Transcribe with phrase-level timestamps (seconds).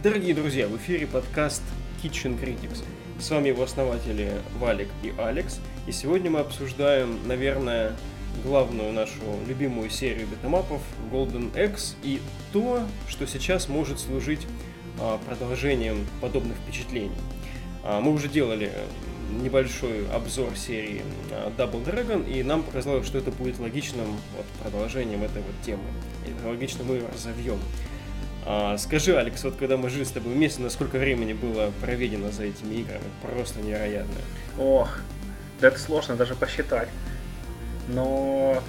[0.00, 1.60] Дорогие друзья, в эфире подкаст
[2.00, 2.84] Kitchen Critics.
[3.18, 5.58] С вами его основатели Валик и Алекс.
[5.88, 7.96] И сегодня мы обсуждаем, наверное,
[8.44, 10.80] главную нашу любимую серию битэмапов
[11.10, 12.20] Golden X и
[12.52, 14.46] то, что сейчас может служить
[15.00, 17.10] а, продолжением подобных впечатлений.
[17.82, 18.70] А, мы уже делали
[19.42, 21.02] небольшой обзор серии
[21.32, 24.06] а, Double Dragon, и нам показалось, что это будет логичным
[24.36, 25.82] вот, продолжением этой вот темы.
[26.24, 27.58] И логично мы ее разовьем.
[28.46, 32.44] А, скажи, Алекс, вот когда мы жили с тобой вместе, насколько времени было проведено за
[32.44, 33.04] этими играми?
[33.22, 34.14] Просто невероятно.
[34.58, 35.00] Ох,
[35.60, 36.88] да это сложно даже посчитать.
[37.88, 38.62] Но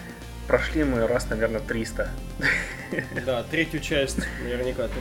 [0.48, 2.09] прошли мы раз, наверное, 300.
[3.26, 4.93] Да, третью часть наверняка 300,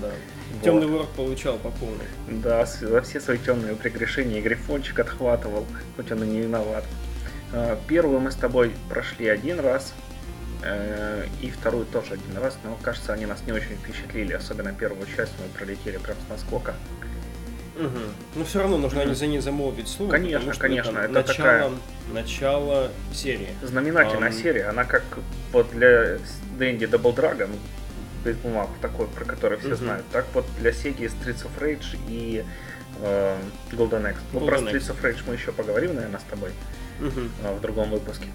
[0.00, 0.10] да.
[0.52, 0.62] Вот.
[0.62, 2.06] Темный ворот получал по полной.
[2.28, 6.84] Да, за все свои темные прегрешения Грифончик отхватывал, хоть он и не виноват.
[7.52, 9.92] А, первую мы с тобой прошли один раз,
[11.40, 15.32] и вторую тоже один раз, но кажется, они нас не очень впечатлили, особенно первую часть
[15.38, 16.74] мы пролетели прям с наскока.
[17.76, 17.98] Угу.
[18.36, 19.14] Но все равно нужно угу.
[19.14, 20.12] за ней замолвить слово.
[20.12, 20.98] Конечно, что конечно.
[20.98, 21.70] Это, это начало, такая...
[22.12, 23.48] начало серии.
[23.62, 24.42] Знаменательная эм...
[24.42, 24.64] серия.
[24.66, 25.02] Она как
[25.52, 26.18] вот для
[26.58, 27.50] Dendy Double Dragon,
[28.24, 29.76] beat 'em up такой, про который все угу.
[29.76, 30.04] знают.
[30.12, 32.44] Так вот для Sega Streets of Rage и
[33.00, 33.36] э,
[33.72, 34.18] Golden Axe.
[34.32, 36.50] Ну, про Streets of Rage мы еще поговорим, наверное, с тобой
[37.00, 37.20] угу.
[37.42, 38.28] э, в другом выпуске.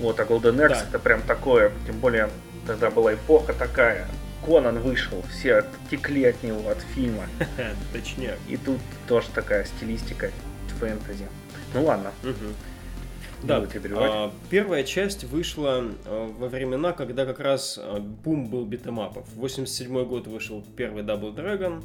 [0.00, 0.84] Вот, а Golden Axe да.
[0.88, 2.28] это прям такое, тем более
[2.66, 4.06] тогда была эпоха такая,
[4.44, 7.24] Конан вышел, все текли от него, от фильма.
[7.92, 8.36] Точнее.
[8.48, 10.30] И тут тоже такая стилистика
[10.78, 11.26] фэнтези.
[11.74, 12.12] Ну ладно.
[13.42, 19.28] Да, а, первая часть вышла а, во времена, когда как раз а, бум был битэмапов.
[19.34, 21.82] 87 год вышел первый Double Dragon,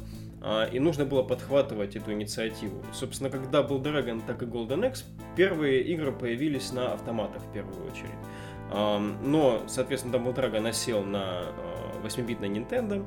[0.72, 2.82] и нужно было подхватывать эту инициативу.
[2.92, 5.04] Собственно, как Double Dragon, так и Golden X,
[5.36, 8.10] первые игры появились на автоматах в первую очередь.
[8.70, 11.44] Но, соответственно, Double Dragon осел на
[12.02, 13.06] 8-битной Nintendo,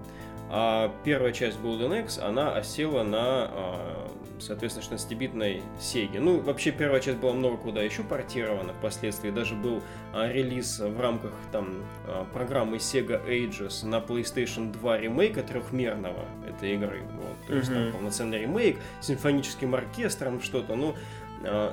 [0.50, 6.20] а первая часть Golden X, она осела на, а, соответственно, 16-битной Sega.
[6.20, 9.32] Ну, вообще, первая часть была много куда еще портирована впоследствии.
[9.32, 9.82] Даже был
[10.14, 16.74] а, релиз в рамках там а, программы Sega Ages на PlayStation 2 ремейка трехмерного этой
[16.74, 17.02] игры.
[17.16, 17.92] Вот, то есть mm-hmm.
[17.92, 20.76] там полноценный ремейк с симфоническим оркестром, что-то.
[20.76, 20.96] Ну,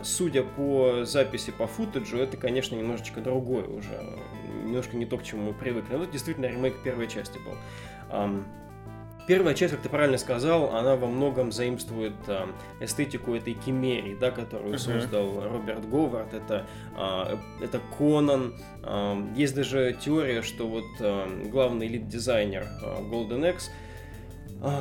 [0.02, 4.18] судя по записи по футажу, это, конечно, немножечко другое уже.
[4.62, 5.94] Немножко не то, к чему мы привыкли.
[5.94, 7.54] Но это действительно ремейк первой части был.
[9.26, 12.46] Первая часть, как ты правильно сказал, она во многом заимствует э,
[12.80, 14.78] эстетику этой кимерии, да, которую uh-huh.
[14.78, 16.34] создал Роберт Говард.
[16.34, 18.54] Это, э, это Конан.
[18.82, 23.83] Э, есть даже теория, что вот э, главный лид-дизайнер э, Golden X а,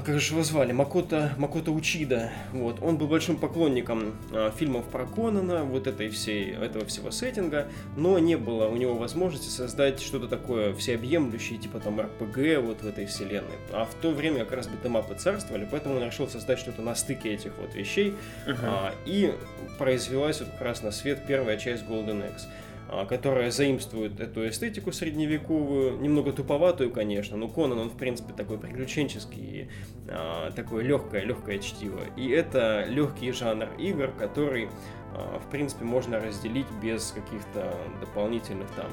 [0.06, 5.06] как же его звали, Макото, Макото Учида, вот, он был большим поклонником а, фильмов про
[5.06, 7.68] Конана, вот этой всей, этого всего сеттинга,
[7.98, 12.88] но не было у него возможности создать что-то такое всеобъемлющее, типа там РПГ вот в
[12.88, 16.82] этой вселенной, а в то время как раз битэмапы царствовали, поэтому он решил создать что-то
[16.82, 18.16] на стыке этих вот вещей,
[18.48, 18.56] uh-huh.
[18.64, 19.34] а, и
[19.78, 22.48] произвелась вот как раз на свет первая часть Golden X.
[22.96, 28.60] А, которая заимствует эту эстетику средневековую, немного туповатую, конечно, но Конан, он, в принципе, такой
[28.60, 29.70] приключенческий,
[30.08, 32.02] а, такое легкое, легкое чтиво.
[32.18, 34.70] И это легкий жанр игр, который,
[35.16, 38.92] а, в принципе, можно разделить без каких-то дополнительных там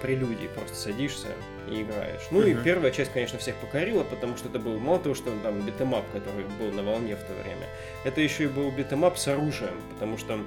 [0.00, 1.28] прелюдий, просто садишься
[1.68, 2.22] и играешь.
[2.30, 2.58] Ну uh-huh.
[2.58, 5.78] и первая часть, конечно, всех покорила, потому что это был мало того, что там beat
[5.78, 7.66] 'em up, который был на волне в то время,
[8.04, 10.40] это еще и был beat 'em up с оружием, потому что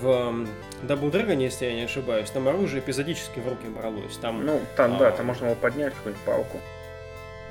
[0.00, 0.46] в
[0.82, 4.16] Double Dragon, если я не ошибаюсь, там оружие эпизодически в руки бралось.
[4.16, 6.60] Там, ну, там, а, да, там можно было поднять какую-нибудь палку.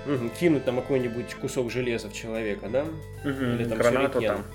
[0.05, 2.85] Угу, кинуть там какой-нибудь кусок железа в человека, да?
[3.23, 4.45] Угу, Или там гранату там.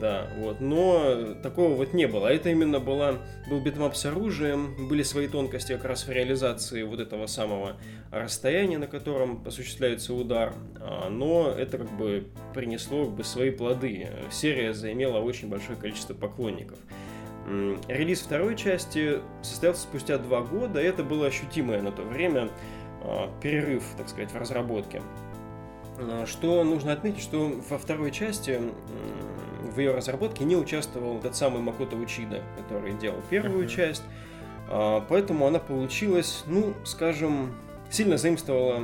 [0.00, 0.60] Да, вот.
[0.60, 2.26] Но такого вот не было.
[2.26, 6.10] Это именно была, был beat 'em up с оружием, были свои тонкости как раз в
[6.10, 7.76] реализации вот этого самого
[8.10, 10.54] расстояния, на котором осуществляется удар.
[10.80, 14.08] А, но это как бы принесло как бы свои плоды.
[14.30, 16.78] Серия заимела очень большое количество поклонников.
[17.86, 22.50] Релиз второй части состоялся спустя два года, и это было ощутимое на то время
[23.02, 25.00] а, перерыв, так сказать, в разработке.
[25.98, 28.60] А, что нужно отметить, что во второй части
[29.74, 33.74] в ее разработке не участвовал тот самый Макото Учида, который делал первую uh-huh.
[33.74, 34.02] часть.
[34.68, 37.54] А, поэтому она получилась, ну, скажем,
[37.90, 38.82] сильно заимствовала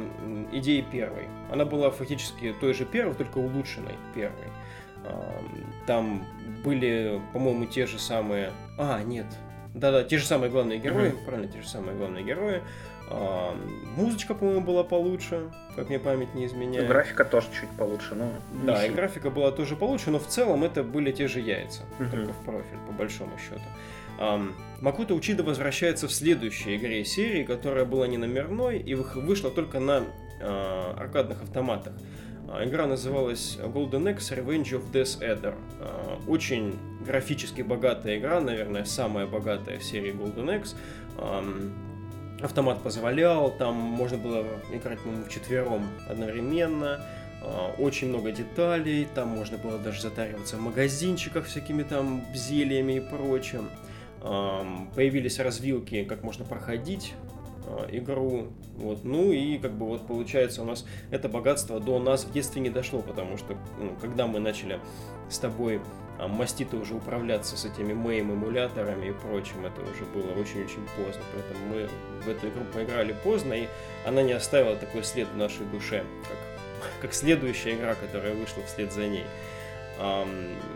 [0.53, 1.29] идеи первой.
[1.50, 4.49] Она была фактически той же первой, только улучшенной первой.
[5.05, 5.43] А,
[5.87, 6.25] там
[6.65, 8.53] были, по-моему, те же самые...
[8.79, 9.26] А, нет.
[9.75, 11.25] Да-да, те же самые главные герои, uh-huh.
[11.25, 12.62] правильно, те же самые главные герои.
[13.14, 13.55] А,
[13.97, 16.88] музычка, по-моему, была получше, как мне память не изменяет.
[16.88, 18.32] Графика тоже чуть получше, но...
[18.64, 22.09] Да, и графика была тоже получше, но в целом это были те же яйца, угу.
[22.11, 23.61] только в профиль, по большому счету.
[24.19, 29.81] Um, Макута Учида возвращается в следующей игре серии, которая была не номерной и вышла только
[29.81, 30.05] на
[30.41, 31.94] э, аркадных автоматах.
[32.49, 35.55] А, игра называлась Golden Axe Revenge of Death Adder.
[35.81, 40.75] А, очень графически богатая игра, наверное, самая богатая в серии Golden Axe.
[42.43, 47.00] Автомат позволял, там можно было играть, по-моему, вчетвером одновременно.
[47.41, 53.00] А, очень много деталей, там можно было даже затариваться в магазинчиках всякими там зельями и
[53.00, 53.69] прочим.
[54.94, 57.12] Появились развилки, как можно проходить
[57.67, 58.49] Э, игру.
[58.77, 59.05] Вот.
[59.05, 62.71] Ну и как бы вот получается у нас это богатство до нас в детстве не
[62.71, 64.81] дошло, потому что ну, когда мы начали
[65.31, 65.81] с тобой
[66.22, 71.22] а, мастито уже управляться с этими моим эмуляторами и прочим, это уже было очень-очень поздно.
[71.34, 71.88] Поэтому мы
[72.24, 73.66] в эту игру поиграли поздно, и
[74.06, 78.92] она не оставила такой след в нашей душе, как, как следующая игра, которая вышла вслед
[78.92, 79.24] за ней.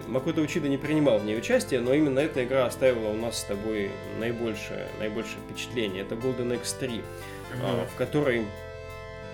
[0.07, 3.45] Макото Учида не принимал в ней участие, но именно эта игра оставила у нас с
[3.45, 6.03] тобой наибольшее, наибольшее впечатление.
[6.03, 7.89] Это Golden X3, mm-hmm.
[7.93, 8.47] в которой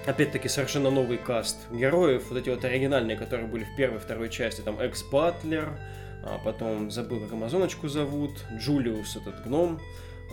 [0.06, 4.60] опять-таки совершенно новый каст героев, вот эти вот оригинальные, которые были в первой второй части,
[4.60, 5.78] там Экс Батлер,
[6.24, 9.80] а потом забыл, как Амазоночку зовут, Джулиус этот гном,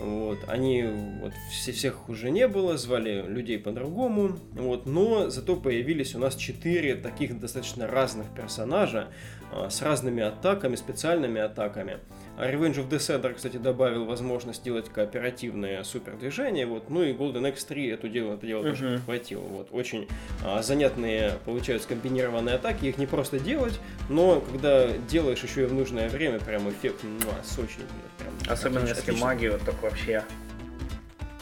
[0.00, 0.84] вот, они
[1.20, 6.36] вот все, всех уже не было, звали людей по-другому, вот, но зато появились у нас
[6.36, 9.08] четыре таких достаточно разных персонажа
[9.52, 11.98] а, с разными атаками, специальными атаками.
[12.40, 17.54] А Revenge of the Cedar, кстати, добавил возможность делать кооперативные супердвижения, вот, ну и Golden
[17.54, 18.70] X3 это дело, это дело uh-huh.
[18.70, 19.42] тоже подхватило.
[19.42, 20.08] Вот, очень
[20.42, 23.78] а, занятные получаются комбинированные атаки, их не просто делать,
[24.08, 27.84] но когда делаешь еще и в нужное время, прям эффект ну, сочный.
[28.16, 30.24] Прям, Особенно отлично, если магию, так вообще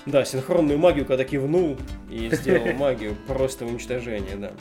[0.07, 1.77] да, синхронную магию, когда кивнул
[2.11, 4.53] и сделал магию, просто уничтожение, да.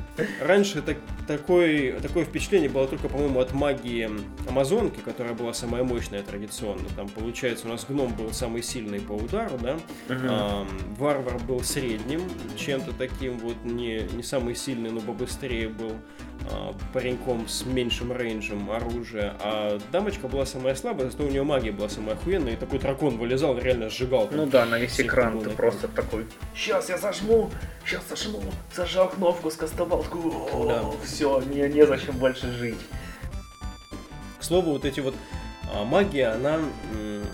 [0.42, 0.98] Раньше так,
[1.28, 4.10] такой, такое впечатление было только, по-моему, от магии
[4.48, 6.88] Амазонки, которая была самая мощная традиционно.
[6.96, 9.78] Там, получается, у нас гном был самый сильный по удару, да,
[10.10, 10.68] а,
[10.98, 12.22] варвар был средним,
[12.58, 15.94] чем-то таким вот, не, не самый сильный, но побыстрее был
[16.52, 21.72] а, пареньком с меньшим рейнджем оружия, а дамочка была самая слабая, зато у нее магия
[21.72, 24.30] была самая охуенная, и такой дракон вылезал, реально сжигал.
[24.32, 27.37] Ну да, на весь экран ты просто такой, сейчас я зажму,
[27.86, 28.42] сейчас зажму,
[28.76, 30.06] зажал кнопку, скастовал,
[30.68, 30.84] да.
[31.04, 32.80] все, не, не зачем больше жить.
[34.40, 35.16] К слову, вот эти вот
[35.74, 36.60] а, магия, она,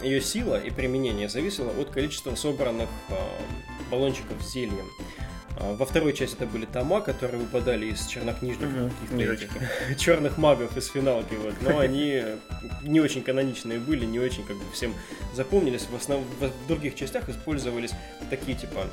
[0.01, 3.15] ее сила и применение зависело от количества собранных а,
[3.91, 4.89] баллончиков с зельем.
[5.57, 10.87] А, во второй части это были тома, которые выпадали из чернокнижников, угу, черных магов из
[10.87, 11.53] финалки, вот.
[11.61, 12.23] но они
[12.83, 14.93] не очень каноничные были, не очень как бы всем
[15.33, 15.87] запомнились.
[15.89, 17.91] В основном в других частях использовались
[18.29, 18.87] такие типа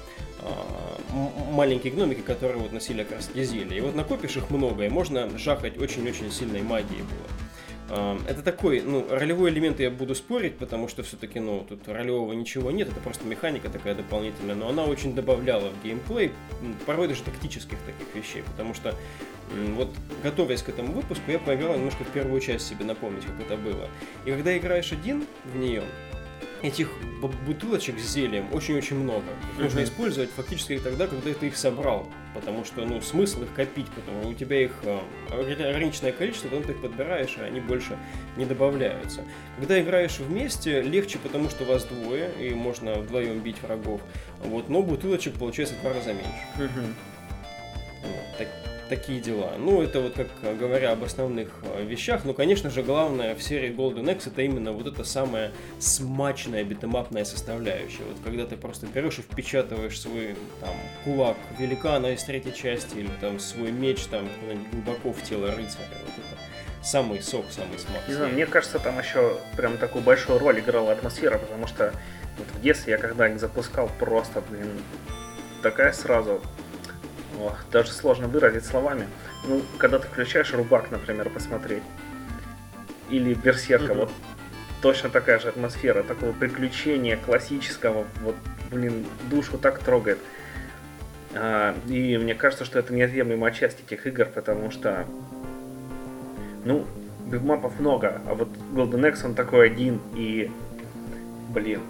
[1.51, 3.77] маленькие гномики, которые вот носили раз зелья.
[3.77, 8.19] И вот накопишь их много, и можно жахать очень-очень сильной магией было.
[8.29, 12.71] Это такой, ну, ролевой элемент я буду спорить, потому что все-таки, ну, тут ролевого ничего
[12.71, 16.31] нет, это просто механика такая дополнительная, но она очень добавляла в геймплей,
[16.87, 18.95] порой даже тактических таких вещей, потому что
[19.75, 19.91] вот
[20.23, 23.89] готовясь к этому выпуску, я поиграл немножко в первую часть себе напомнить, как это было.
[24.25, 25.83] И когда играешь один в нее,
[26.63, 26.91] этих
[27.47, 29.25] бутылочек с зельем очень-очень много.
[29.53, 32.09] Их нужно использовать фактически тогда, когда ты их собрал.
[32.35, 36.65] Потому что, ну, смысл их копить, потому что у тебя их э, ограниченное количество, потом
[36.65, 37.99] ты их подбираешь, и они больше
[38.37, 39.25] не добавляются.
[39.59, 44.01] Когда играешь вместе, легче, потому что вас двое, и можно вдвоем бить врагов.
[44.45, 46.95] Вот, но бутылочек получается в два раза меньше.
[48.03, 48.49] Вот, так,
[48.91, 49.53] такие дела.
[49.57, 52.25] Ну, это вот как говоря об основных э, вещах.
[52.25, 57.25] Но, конечно же, главное в серии Golden Axe это именно вот эта самая смачная битэмапная
[57.25, 58.03] составляющая.
[58.03, 60.75] Вот когда ты просто берешь и впечатываешь свой там
[61.05, 64.29] кулак великана из третьей части или там свой меч там
[64.73, 65.87] глубоко в тело рыцаря.
[66.05, 68.09] Вот это самый сок, самый смак.
[68.09, 71.95] Не знаю, мне кажется, там еще прям такую большую роль играла атмосфера, потому что
[72.37, 74.69] вот в детстве я когда их запускал, просто, блин,
[75.63, 76.43] такая сразу
[77.41, 79.07] Ох, даже сложно выразить словами.
[79.49, 81.83] Ну, когда ты включаешь рубак, например, посмотреть,
[83.09, 83.99] или берсерка, mm-hmm.
[83.99, 84.11] вот
[84.83, 88.37] точно такая же атмосфера, такого приключения классического, вот,
[88.71, 90.19] блин, душу так трогает.
[91.35, 95.07] А, и мне кажется, что это неотъемлемая часть этих игр, потому что,
[96.65, 96.87] ну,
[97.27, 100.51] бигмапов много, а вот Golden Axe он такой один, и,
[101.49, 101.81] блин,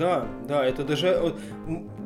[0.00, 1.34] да, да, это даже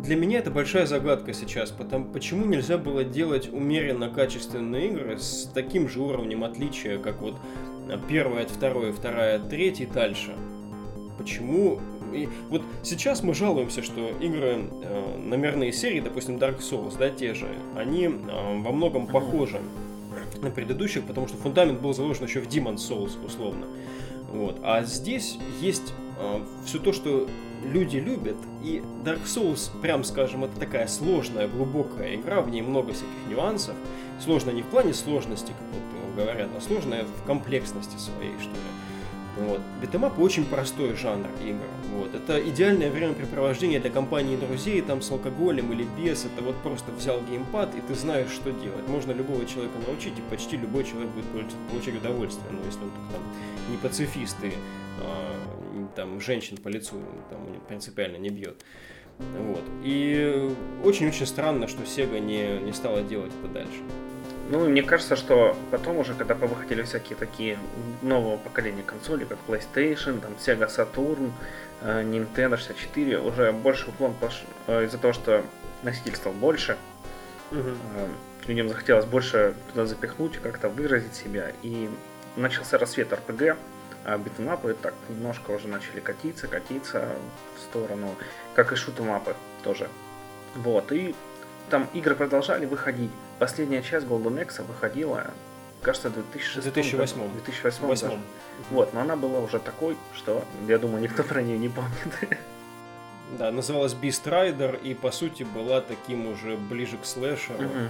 [0.04, 5.50] для меня это большая загадка сейчас, потому почему нельзя было делать умеренно качественные игры с
[5.54, 7.36] таким же уровнем отличия, как вот
[8.08, 10.34] первая от второй, вторая от третьей дальше.
[11.16, 11.80] Почему?
[12.12, 17.34] И вот сейчас мы жалуемся, что игры э, номерные серии, допустим, Dark Souls, да, те
[17.34, 18.10] же, они э,
[18.60, 19.60] во многом похожи
[20.42, 23.66] на предыдущих, потому что фундамент был заложен еще в Demon's Souls, условно.
[24.32, 24.60] Вот.
[24.62, 25.94] А здесь есть
[26.64, 27.28] все то, что
[27.64, 28.36] люди любят.
[28.62, 33.74] И Dark Souls, прям скажем, это такая сложная, глубокая игра, в ней много всяких нюансов.
[34.22, 38.56] Сложная не в плане сложности, как вот говорят, а сложная в комплексности своей, что ли.
[39.36, 39.60] Вот.
[39.82, 41.64] Beat 'em up очень простой жанр игр.
[41.92, 42.14] Вот.
[42.14, 46.24] Это идеальное времяпрепровождение для компании друзей, там с алкоголем или без.
[46.24, 48.86] Это вот просто взял геймпад, и ты знаешь, что делать.
[48.88, 51.26] Можно любого человека научить, и почти любой человек будет
[51.70, 52.46] получать удовольствие.
[52.52, 53.22] Ну, если он там
[53.70, 54.52] не пацифист и
[55.00, 55.34] а,
[55.94, 56.96] там женщин по лицу
[57.30, 58.64] там, принципиально не бьет.
[59.18, 59.62] Вот.
[59.82, 60.50] И
[60.82, 63.80] очень-очень странно, что Sega не, не стала делать это дальше.
[64.50, 67.58] Ну, мне кажется, что потом уже, когда повыходили всякие такие
[68.02, 71.30] нового поколения консолей, как PlayStation, там, Sega Saturn,
[71.80, 75.42] э, Nintendo 64, уже больше уклон пошел э, из-за того, что
[75.82, 76.76] носитель стал больше.
[77.52, 78.48] Угу.
[78.48, 81.52] Людям захотелось больше туда запихнуть, как-то выразить себя.
[81.62, 81.88] И
[82.36, 83.56] начался рассвет RPG,
[84.04, 87.08] а битэмапы так немножко уже начали катиться, катиться
[87.56, 88.14] в сторону,
[88.54, 89.88] как и шутэмапы тоже.
[90.54, 91.14] Вот, и
[91.70, 93.10] там игры продолжали выходить.
[93.38, 95.30] Последняя часть Golden Axe выходила,
[95.82, 97.32] кажется, в 2006 2008.
[97.32, 98.08] 2008 8.
[98.08, 98.20] Даже.
[98.70, 102.38] Вот, но она была уже такой, что, я думаю, никто про нее не помнит.
[103.38, 107.64] Да, называлась Beast Rider и, по сути, была таким уже ближе к слэшеру.
[107.64, 107.88] Э,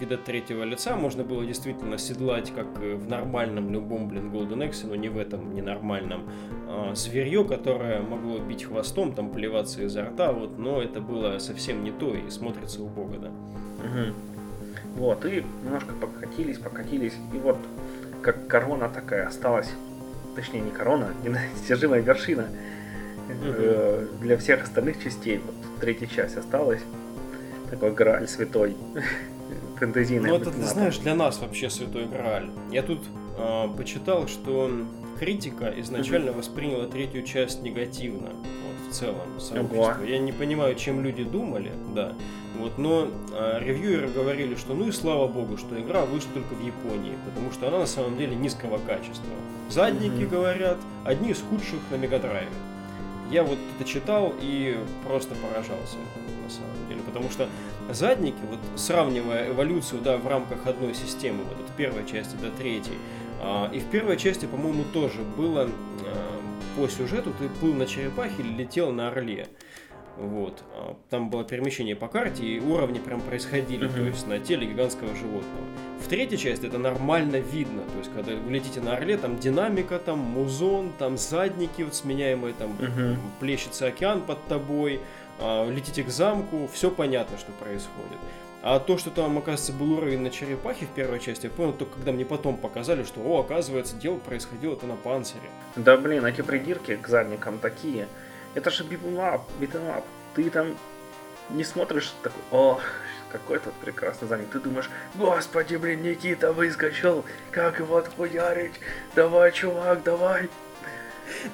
[0.00, 0.96] вида третьего лица.
[0.96, 5.54] Можно было действительно седлать, как в нормальном любом, блин, Golden Axe, но не в этом
[5.54, 6.28] ненормальном,
[6.68, 11.84] э, зверье, которое могло бить хвостом, там плеваться изо рта, вот, но это было совсем
[11.84, 13.28] не то и смотрится убого, да.
[13.28, 14.14] Угу.
[14.96, 17.58] Вот, и немножко покатились, покатились, и вот
[18.22, 19.70] как корона такая осталась,
[20.34, 22.48] точнее не корона, недостижимая вершина
[23.28, 26.82] э, для всех остальных частей, вот третья часть осталась
[27.70, 28.76] такой Грааль святой.
[29.78, 30.28] Фэнтезийный.
[30.28, 32.50] Ну, это, ты знаешь, для нас вообще святой Грааль.
[32.70, 33.00] Я тут
[33.38, 34.70] э, почитал, что
[35.18, 38.30] критика изначально восприняла третью часть негативно.
[38.30, 40.04] Вот, в целом, сообщество.
[40.04, 42.14] Я не понимаю, чем люди думали, да.
[42.58, 46.64] Вот, но э, ревьюеры говорили, что ну и слава богу, что игра вышла только в
[46.64, 49.32] Японии, потому что она на самом деле низкого качества.
[49.70, 50.28] Задники, mm-hmm.
[50.28, 52.50] говорят, одни из худших на Мегадрайве.
[53.30, 55.96] Я вот это читал и просто поражался
[56.42, 57.48] на самом деле, потому что
[57.90, 62.98] задники, вот сравнивая эволюцию, да, в рамках одной системы, вот от первой части до третьей,
[63.40, 65.68] а, и в первой части, по-моему, тоже было
[66.04, 66.40] а,
[66.76, 69.46] по сюжету, ты плыл на черепахе или летел на орле.
[70.16, 70.62] Вот.
[70.74, 73.94] А, там было перемещение по карте, и уровни прям происходили, uh-huh.
[73.94, 75.64] то есть на теле гигантского животного.
[76.00, 79.98] В третьей части это нормально видно, то есть когда вы летите на Орле, там динамика,
[79.98, 83.16] там музон, там задники вот сменяемые, там uh-huh.
[83.38, 85.00] плещется океан под тобой,
[85.38, 88.18] а, летите к замку, все понятно, что происходит.
[88.62, 91.94] А то, что там, оказывается, был уровень на черепахе в первой части, я понял только
[91.94, 95.48] когда мне потом показали, что, о, оказывается, дело происходило это на панцире.
[95.76, 98.06] Да блин, эти придирки к задникам такие.
[98.54, 100.04] Это же битэмап, битэмап.
[100.34, 100.76] Ты там
[101.48, 102.80] не смотришь такой, о,
[103.30, 104.48] какой тут прекрасный задник.
[104.50, 108.74] Ты думаешь, господи, блин, Никита выскочил, как его отхуярить?
[109.14, 110.48] Давай, чувак, давай.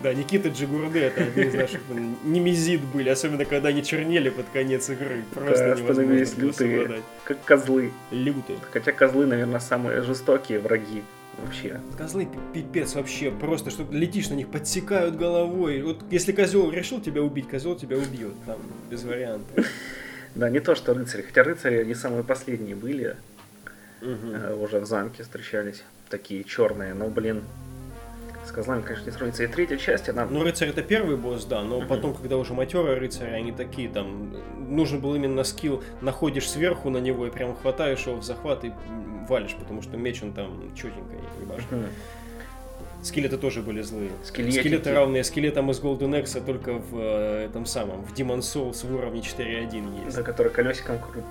[0.02, 1.80] Да, Никита Джигурды, это одни из наших
[2.24, 5.22] немезид были, особенно когда они чернели под конец игры.
[5.34, 7.92] Просто да, становились лютые, как козлы.
[8.10, 8.58] Лютые.
[8.72, 11.02] Хотя козлы, наверное, самые жестокие враги
[11.38, 11.80] вообще.
[11.98, 15.82] Козлы пипец вообще, просто что летишь на них, подсекают головой.
[15.82, 18.58] Вот если козел решил тебя убить, козел тебя убьет, там,
[18.90, 19.66] без вариантов.
[20.36, 21.22] Да, не то, что рыцари.
[21.22, 23.16] Хотя рыцари, они самые последние были.
[24.02, 24.62] Угу.
[24.62, 25.82] Уже в замке встречались.
[26.10, 27.42] Такие черные, но, блин,
[28.44, 29.42] с козлами, конечно, не сравнится.
[29.42, 30.26] И третья часть, она...
[30.26, 31.88] Ну, рыцарь это первый босс, да, но uh-huh.
[31.88, 34.36] потом, когда уже матерые рыцари, они такие, там,
[34.68, 38.72] нужен был именно скилл, находишь сверху на него и прям хватаешь его в захват и
[39.28, 41.72] валишь, потому что меч он там четенько ебашит.
[41.72, 41.88] Uh-huh.
[43.02, 44.10] Скелеты тоже были злые.
[44.24, 44.60] Скелетики.
[44.60, 48.94] Скелеты равные скелетам из Golden Axe, только в э, этом самом, в Demon Souls в
[48.94, 50.16] уровне 4.1 есть.
[50.16, 51.24] Да, который колесиком крут...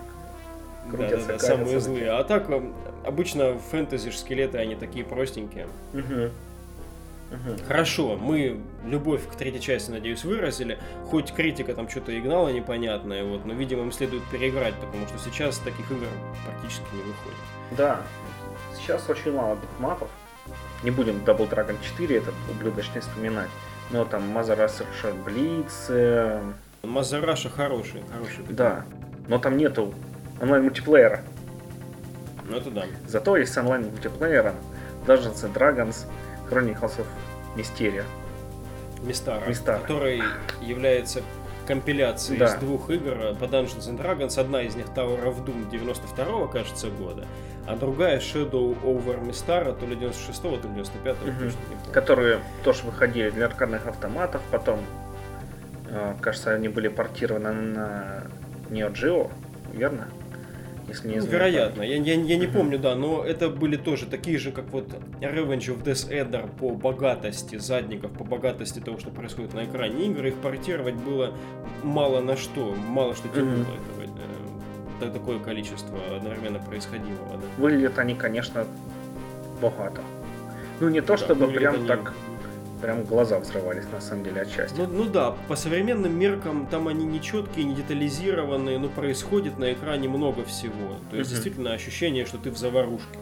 [0.89, 1.27] крутятся.
[1.27, 2.11] Да, да, да, самые злые.
[2.11, 2.61] А так, э,
[3.03, 5.67] обычно в фэнтези скелеты, они такие простенькие.
[5.93, 6.31] Угу.
[7.31, 7.57] Угу.
[7.67, 10.77] Хорошо, мы любовь к третьей части, надеюсь, выразили.
[11.05, 15.17] Хоть критика там что-то и гнала непонятное, вот, но, видимо, им следует переиграть, потому что
[15.17, 16.07] сейчас таких игр
[16.45, 17.37] практически не выходит.
[17.71, 18.01] Да,
[18.77, 20.09] сейчас очень мало битмапов.
[20.83, 23.49] Не будем Double Dragon 4 это ублюдочно вспоминать.
[23.91, 24.85] Но там Мазараша
[25.25, 25.89] Блиц.
[26.83, 28.45] Мазараша хороший, хороший.
[28.49, 28.85] Да,
[29.27, 29.93] но там нету
[30.41, 31.21] онлайн-мультиплеера.
[32.47, 32.85] Ну это да.
[33.07, 34.53] Зато есть онлайн-мультиплеера
[35.07, 36.05] Dungeons and Dragons,
[36.49, 37.05] Chronicles of
[37.55, 38.03] Mysteria.
[39.01, 40.21] Мистара, Мистара, который
[40.61, 41.21] является
[41.65, 42.45] компиляции да.
[42.45, 44.39] из двух игр по Dungeons and Dragons.
[44.39, 47.25] Одна из них Tower of Doom 92 кажется, года,
[47.67, 51.91] а другая Shadow over Mistara, то ли 96-го, то ли 95-го, угу.
[51.91, 54.79] Которые тоже выходили для аркадных автоматов, потом,
[55.89, 58.23] э, кажется, они были портированы на
[58.69, 59.31] Neo Geo,
[59.73, 60.07] верно?
[60.87, 64.37] Если не ну, Вероятно, я, я, я не помню, да, но это были тоже такие
[64.37, 64.87] же, как вот
[65.19, 70.29] Revenge of Death Adder по богатости задников, по богатости того, что происходит на экране игры,
[70.29, 71.33] их портировать было
[71.83, 74.99] мало на что, мало что тянуло mm-hmm.
[74.99, 77.37] этого, э, такое количество одновременно происходимого.
[77.37, 77.47] Да.
[77.57, 78.65] Выглядят они, конечно,
[79.61, 80.01] богато.
[80.79, 81.87] Ну, не то, да, чтобы прям они...
[81.87, 82.13] так
[82.85, 84.77] прям глаза взрывались на самом деле отчасти.
[84.77, 89.73] Ну, ну да, по современным меркам там они не четкие, не детализированные, но происходит на
[89.73, 90.99] экране много всего.
[91.09, 91.35] То есть угу.
[91.35, 93.17] действительно ощущение, что ты в заварушке.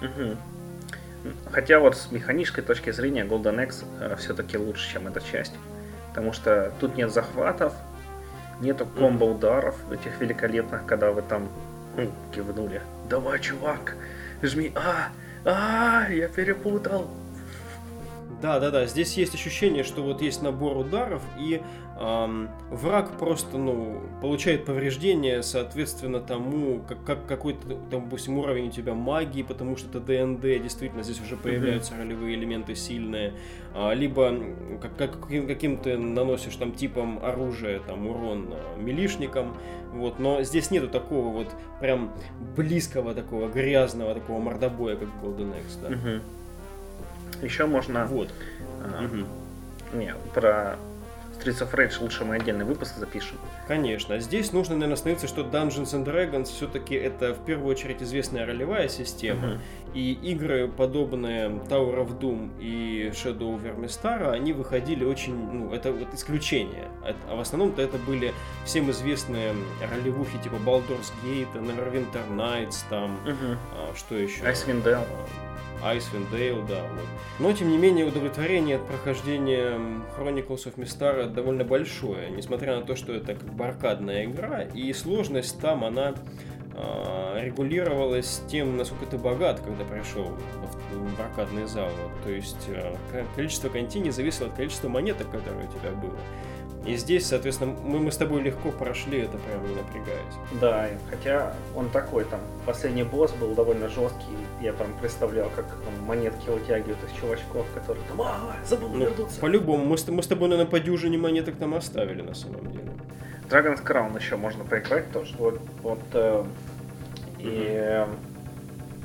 [0.00, 1.30] Угу.
[1.50, 5.52] Хотя вот с механической точки зрения Golden Axe э, все-таки лучше, чем эта часть.
[6.08, 7.74] Потому что тут нет захватов,
[8.62, 11.50] нету комбо-ударов этих великолепных, когда вы там
[11.98, 12.80] ну, кивнули.
[13.10, 13.94] Давай, чувак,
[14.40, 14.72] жми.
[14.74, 15.08] А,
[15.44, 17.10] а, я перепутал.
[18.40, 18.86] Да, да, да.
[18.86, 21.62] Здесь есть ощущение, что вот есть набор ударов, и
[21.98, 28.94] эм, враг просто, ну, получает повреждения, соответственно, тому, как, как какой-то, допустим, уровень у тебя
[28.94, 31.98] магии, потому что это ДНД, действительно, здесь уже появляются mm-hmm.
[31.98, 33.32] ролевые элементы сильные,
[33.74, 34.34] а, либо
[34.82, 39.56] как, как, каким, каким ты наносишь там типом оружия, там, урон а, милишникам,
[39.94, 41.48] вот, но здесь нету такого вот
[41.80, 42.12] прям
[42.54, 45.88] близкого такого грязного такого мордобоя, как в Golden Axe, да.
[45.88, 46.20] Mm-hmm.
[47.42, 48.06] Еще можно...
[48.06, 48.30] Вот.
[48.80, 49.26] А, угу.
[49.96, 50.76] Не, про
[51.38, 53.38] Streets of Rage лучше мы отдельный выпуск запишем.
[53.68, 54.18] Конечно.
[54.20, 58.88] Здесь нужно, наверное, остановиться, что Dungeons and Dragons все-таки это в первую очередь известная ролевая
[58.88, 59.46] система.
[59.46, 59.58] Uh-huh.
[59.94, 65.92] И игры, подобные Tower of Doom и Shadow of Vermistara, они выходили очень, ну, это
[65.92, 66.88] вот исключение.
[67.28, 68.32] А в основном-то это были
[68.64, 69.54] всем известные
[69.90, 73.56] ролевухи типа Baldur's Gate, Neverwinter Nights, там, uh-huh.
[73.72, 74.42] а, что еще?
[74.42, 75.06] Icewind Dale.
[75.82, 76.82] Icewind Dale, да.
[76.82, 77.06] Вот.
[77.38, 79.78] Но, тем не менее, удовлетворение от прохождения
[80.16, 84.92] Chronicles of Mistara довольно большое, несмотря на то, что это как бы аркадная игра, и
[84.92, 86.14] сложность там, она
[86.74, 90.30] э, регулировалась тем, насколько ты богат, когда пришел
[90.92, 91.90] в, аркадный зал.
[92.24, 92.94] То есть э,
[93.34, 96.18] количество контини зависело от количества монеток, которые у тебя было.
[96.86, 100.34] И здесь, соответственно, мы, мы с тобой легко прошли это, прям не напрягаясь.
[100.60, 106.04] Да, хотя он такой там, последний босс был довольно жесткий, я прям представлял, как там,
[106.06, 109.40] монетки вытягивают из чувачков, которые там, а, забыл ну, вернуться.
[109.40, 112.90] По-любому, мы, мы с тобой, наверное, по дюжине монеток там оставили на самом деле.
[113.48, 115.34] Dragon's Crown еще можно поиграть тоже.
[115.38, 116.44] Вот, вот э,
[117.38, 118.06] и э,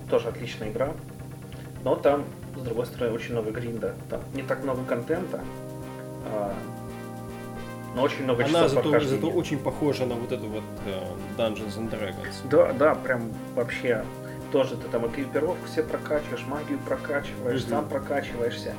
[0.10, 0.94] тоже отличная игра.
[1.84, 3.96] Но там, с другой стороны, очень много гринда.
[4.10, 5.42] Там не так много контента.
[7.96, 11.92] Но очень много Она зато, зато очень похожа на вот эту вот uh, Dungeons and
[11.92, 12.36] Dragons.
[12.50, 14.06] Да, да, прям вообще
[14.52, 17.70] тоже ты там экипировку все прокачиваешь, магию прокачиваешь, mm-hmm.
[17.70, 18.76] сам прокачиваешься.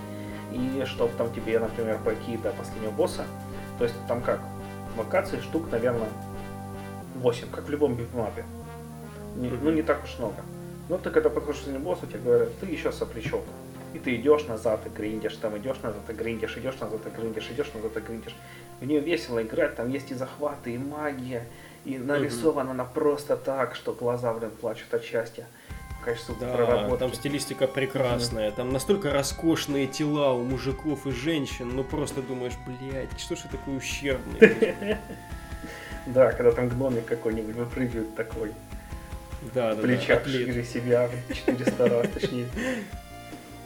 [0.53, 3.25] И чтобы там тебе, например, пойти до последнего босса,
[3.79, 4.41] то есть там как,
[4.97, 6.09] локаций штук, наверное,
[7.17, 8.45] 8, как в любом битмапе.
[9.37, 9.59] Mm-hmm.
[9.63, 10.43] Ну, не так уж много.
[10.89, 13.43] Но ты когда подходишь к последнему боссу, тебе говорят, ты еще соплячок.
[13.95, 17.49] И ты идешь назад и гриндишь, там идешь назад и гриндишь, идешь назад и гриндишь,
[17.51, 18.35] идешь назад и гриндишь.
[18.81, 21.47] В нее весело играть, там есть и захваты, и магия,
[21.85, 22.73] и нарисована mm-hmm.
[22.73, 25.47] она просто так, что глаза, блин, плачут от счастья.
[26.05, 28.57] Качество да, там стилистика прекрасная, mm-hmm.
[28.57, 33.77] там настолько роскошные тела у мужиков и женщин, ну просто думаешь, блядь, что ж такой
[33.77, 34.99] ущербный.
[36.05, 38.53] Да, когда там гномик какой-нибудь выпрыгивает такой.
[39.55, 42.49] Да, да, плечах шире себя 400 раз, точнее.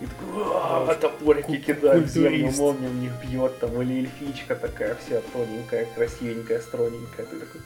[0.01, 5.23] И такой, а топорики кидают, землю молния в них бьет, там, или эльфичка такая вся
[5.33, 7.25] тоненькая, красивенькая, стройненькая.
[7.25, 7.61] Ты такой,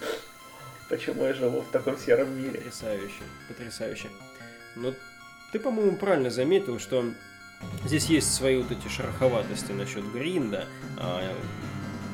[0.88, 2.58] почему я живу в таком сером мире?
[2.58, 4.08] Потрясающе, потрясающе.
[4.76, 4.94] Но
[5.50, 7.04] ты, по-моему, правильно заметил, что
[7.84, 10.66] здесь есть свои вот эти шероховатости насчет гринда.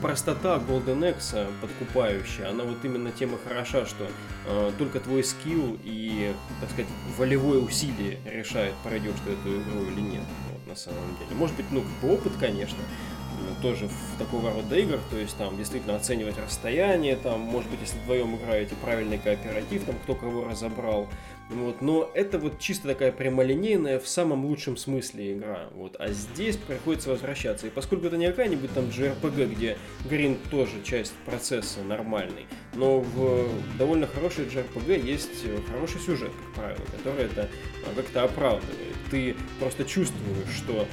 [0.02, 4.06] Простота Golden X подкупающая, она вот именно тем и хороша, что
[4.46, 10.00] э, только твой скилл и, так сказать, волевое усилие решает, пройдешь ты эту игру или
[10.00, 11.34] нет, вот, на самом деле.
[11.34, 12.78] Может быть, ну, опыт, конечно,
[13.62, 17.98] тоже в такого рода играх, то есть там действительно оценивать расстояние, там, может быть, если
[17.98, 21.08] вдвоем играете правильный кооператив, там, кто кого разобрал,
[21.48, 25.68] вот, но это вот чисто такая прямолинейная в самом лучшем смысле игра.
[25.74, 27.68] Вот, а здесь приходится возвращаться.
[27.68, 33.48] И поскольку это не какая-нибудь там JRPG, где грин тоже часть процесса нормальный, но в
[33.78, 37.48] довольно хорошей JRPG есть хороший сюжет, как правило, который это
[37.84, 38.96] а, как-то оправдывает.
[39.12, 40.86] Ты просто чувствуешь, что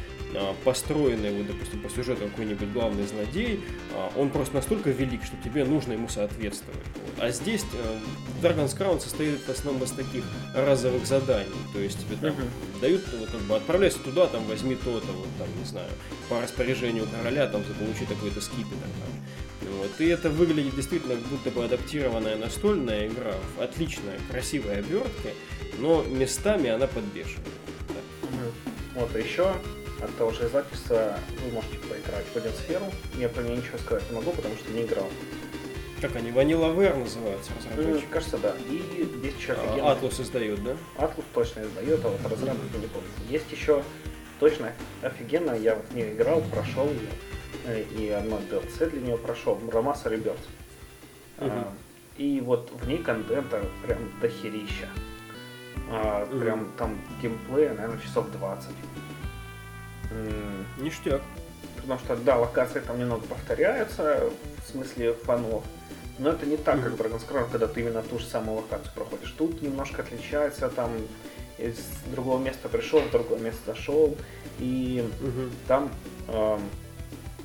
[0.64, 3.62] построенный, вот, допустим, по сюжету какой-нибудь главный злодей,
[3.94, 6.80] а, он просто настолько велик, что тебе нужно ему соответствовать.
[7.20, 8.00] А здесь э,
[8.42, 10.24] Dragon's Crown состоит в основном из таких
[10.56, 11.52] разовых заданий.
[11.74, 12.82] То есть тебе там uh-huh.
[12.82, 15.90] дают, вот, как бы, отправляйся туда, там, возьми то-то, вот, там, не знаю,
[16.30, 19.14] по распоряжению короля, там, заполучи такой-то скипетр, там.
[19.78, 20.00] Вот.
[20.00, 25.34] И это выглядит действительно как будто бы адаптированная настольная игра в отличной, красивой обертке,
[25.80, 27.48] но местами она подбешивает.
[27.90, 29.00] Да.
[29.00, 29.54] Вот, а еще
[30.02, 32.86] от того же издательства вы можете поиграть в один сферу.
[33.18, 35.08] Я про нее ничего сказать не могу, потому что не играл.
[36.02, 36.32] Как они?
[36.32, 38.10] Vanillaware называются разработчик?
[38.10, 38.54] Кажется, да.
[38.68, 39.54] И есть еще.
[39.54, 40.76] А, Atlus издает, да?
[40.98, 43.08] Atlus точно издает, а вот разработчик не помню.
[43.30, 43.84] Есть еще
[44.40, 47.08] точно офигенно, я вот в нее играл, прошел ее,
[47.66, 50.40] э, и одно DLC для нее прошел, Ромаса Реберт.
[51.38, 51.50] Угу.
[51.50, 51.74] А,
[52.18, 54.90] и вот в ней контента прям дохерища.
[55.90, 56.40] А, угу.
[56.42, 58.70] Прям там геймплея, наверное, часов 20.
[60.78, 61.22] Ништяк.
[61.76, 64.30] Потому что, да, локации там немного повторяются,
[64.66, 65.64] в смысле фанов.
[66.20, 69.32] Но это не так, как Dragon's Crown, когда ты именно ту же самую локацию проходишь.
[69.38, 70.92] Тут немножко отличается, там
[71.58, 71.78] из
[72.12, 74.16] другого места пришел, в другое место зашел,
[74.60, 75.50] и угу.
[75.68, 75.92] там
[76.28, 76.60] э,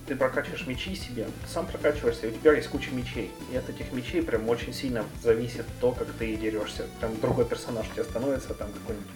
[0.07, 3.31] ты прокачиваешь мечи себе, ты сам прокачиваешься, и у тебя есть куча мечей.
[3.53, 6.87] И от этих мечей прям очень сильно зависит то, как ты дерешься.
[7.01, 9.09] Там другой персонаж у тебя становится, там какой-нибудь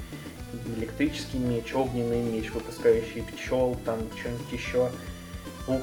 [0.77, 4.91] электрический меч, огненный меч, выпускающий пчел, там что-нибудь еще.
[5.69, 5.83] Ух,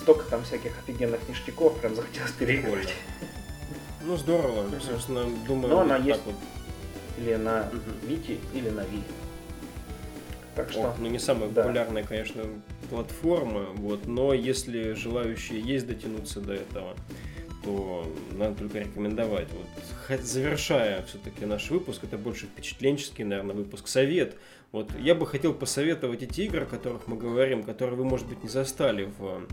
[0.00, 2.92] столько там всяких офигенных ништяков, прям захотелось переиграть.
[4.02, 6.34] Ну здорово, собственно, думаю, Но она есть вот.
[7.18, 7.68] или на
[8.08, 9.02] Вите, или на Ви.
[10.54, 11.62] Так что, О, ну не самая да.
[11.62, 12.44] популярная, конечно,
[12.88, 16.96] платформа, вот, но если желающие есть дотянуться до этого,
[17.62, 19.48] то надо только рекомендовать.
[19.52, 24.36] Вот, завершая все-таки наш выпуск, это больше впечатленческий, наверное, выпуск совет.
[24.72, 28.42] Вот я бы хотел посоветовать эти игры, о которых мы говорим, которые вы, может быть,
[28.44, 29.46] не застали в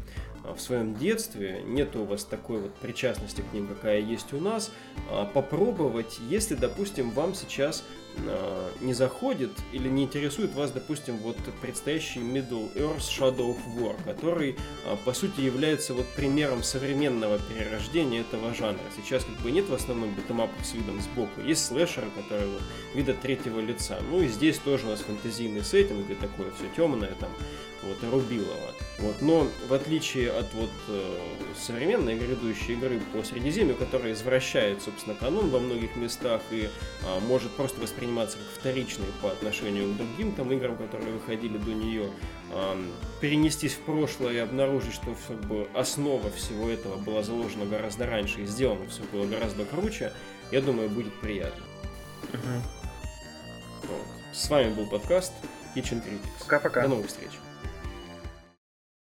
[0.48, 4.40] а, в своем детстве, нет у вас такой вот причастности к ним, какая есть у
[4.40, 4.72] нас,
[5.10, 7.84] а, попробовать, если, допустим, вам сейчас
[8.26, 13.96] а, не заходит или не интересует вас, допустим, вот предстоящий Middle Earth Shadow of War,
[14.04, 14.56] который,
[15.06, 18.80] по сути, является вот примером современного перерождения этого жанра.
[18.96, 22.62] Сейчас как бы нет в основном битэмапов с видом сбоку, есть слэшеры, которые вот
[22.94, 24.00] вида третьего лица.
[24.10, 27.30] Ну и здесь тоже у нас фэнтезийный сеттинг, где такое все темное, там,
[27.88, 28.74] вот, Рубилова.
[29.00, 31.18] Вот, но в отличие от вот э,
[31.56, 37.52] современной грядущей игры по Средиземью, которая извращает, собственно, канон во многих местах и э, может
[37.52, 42.10] просто восприниматься как вторичный по отношению к другим там играм, которые выходили до нее,
[42.52, 42.84] э,
[43.22, 48.42] перенестись в прошлое и обнаружить, что как бы, основа всего этого была заложена гораздо раньше
[48.42, 50.12] и сделано все было гораздо круче,
[50.52, 51.64] я думаю, будет приятно.
[52.32, 52.62] Uh-huh.
[53.84, 54.08] Вот.
[54.34, 55.34] С вами был подкаст
[55.76, 56.40] Kitchen Critics.
[56.40, 56.84] Пока-пока.
[56.84, 57.32] До новых встреч.